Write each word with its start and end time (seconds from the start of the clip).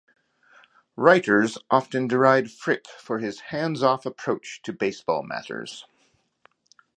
Writers 0.95 1.59
often 1.69 2.07
derided 2.07 2.49
Frick 2.49 2.87
for 2.89 3.19
his 3.19 3.39
hands-off 3.39 4.03
approach 4.03 4.59
to 4.63 4.73
baseball 4.73 5.21
matters. 5.21 5.85